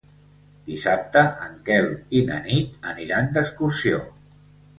[0.69, 1.89] Dissabte en Quel
[2.21, 4.03] i na Nit aniran d'excursió.